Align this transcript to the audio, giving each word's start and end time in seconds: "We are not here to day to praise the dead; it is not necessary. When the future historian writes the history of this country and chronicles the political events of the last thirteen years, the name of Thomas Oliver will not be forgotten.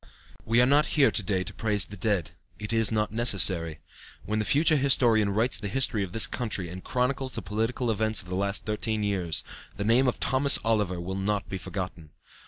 "We 0.45 0.59
are 0.63 0.65
not 0.65 0.87
here 0.97 1.11
to 1.11 1.21
day 1.21 1.43
to 1.43 1.53
praise 1.53 1.85
the 1.85 1.95
dead; 1.95 2.31
it 2.57 2.73
is 2.73 2.91
not 2.91 3.11
necessary. 3.11 3.81
When 4.25 4.39
the 4.39 4.45
future 4.45 4.75
historian 4.77 5.29
writes 5.29 5.59
the 5.59 5.67
history 5.67 6.03
of 6.03 6.11
this 6.11 6.25
country 6.25 6.69
and 6.69 6.83
chronicles 6.83 7.35
the 7.35 7.43
political 7.43 7.91
events 7.91 8.19
of 8.19 8.27
the 8.27 8.35
last 8.35 8.65
thirteen 8.65 9.03
years, 9.03 9.43
the 9.75 9.83
name 9.85 10.07
of 10.07 10.19
Thomas 10.19 10.57
Oliver 10.63 10.99
will 10.99 11.13
not 11.13 11.47
be 11.47 11.59
forgotten. 11.59 12.09